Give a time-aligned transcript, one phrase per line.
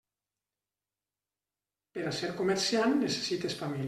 [1.97, 3.79] Per a ser comerciant necessites família.